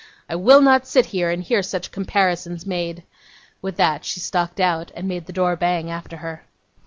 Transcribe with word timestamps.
I 0.27 0.35
will 0.35 0.61
not 0.61 0.87
sit 0.87 1.05
here, 1.05 1.29
and 1.29 1.43
hear 1.43 1.61
such 1.61 1.91
comparisons 1.91 2.65
made.' 2.65 3.03
With 3.61 3.75
that 3.77 4.03
she 4.03 4.19
stalked 4.19 4.59
out, 4.59 4.91
and 4.95 5.07
made 5.07 5.27
the 5.27 5.31
door 5.31 5.55
bang 5.55 5.91
after 5.91 6.17
her. 6.17 6.41